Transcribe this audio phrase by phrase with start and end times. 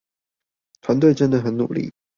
[0.81, 1.93] 團隊真的很努力